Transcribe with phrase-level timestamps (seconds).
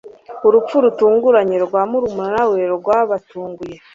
[0.47, 3.77] Urupfu rutunguranye rwa murumuna we rwabatunguye.